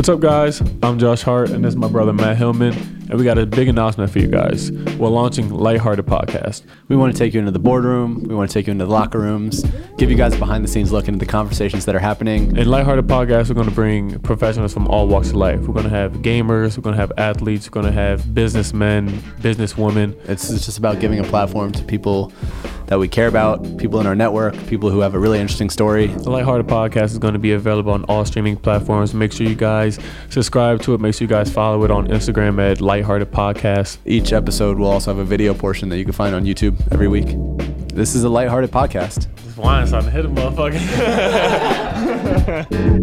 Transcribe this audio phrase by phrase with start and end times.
[0.00, 0.62] What's up, guys?
[0.82, 3.68] I'm Josh Hart, and this is my brother Matt Hillman, and we got a big
[3.68, 4.72] announcement for you guys.
[4.72, 6.62] We're launching Lighthearted Podcast.
[6.88, 8.22] We want to take you into the boardroom.
[8.22, 9.62] We want to take you into the locker rooms,
[9.98, 12.56] give you guys a behind the scenes look into the conversations that are happening.
[12.56, 15.60] In Lighthearted Podcast, we're going to bring professionals from all walks of life.
[15.60, 19.10] We're going to have gamers, we're going to have athletes, we're going to have businessmen,
[19.42, 20.18] businesswomen.
[20.30, 22.32] It's, it's just about giving a platform to people
[22.90, 26.08] that we care about, people in our network, people who have a really interesting story.
[26.08, 29.14] The Lighthearted Podcast is going to be available on all streaming platforms.
[29.14, 31.00] Make sure you guys subscribe to it.
[31.00, 33.98] Make sure you guys follow it on Instagram at Lighthearted Podcast.
[34.04, 37.06] Each episode will also have a video portion that you can find on YouTube every
[37.06, 37.28] week.
[37.94, 39.28] This is a lighthearted podcast.
[39.36, 40.80] This wine's starting to hit a motherfucker.